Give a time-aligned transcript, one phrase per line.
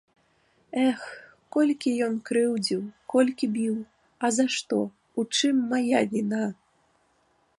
[0.85, 1.01] Эх,
[1.55, 2.79] колькі ён крыўдзіў,
[3.15, 3.77] колькі біў,
[4.27, 4.79] а за што,
[5.23, 6.43] у чым мая віна?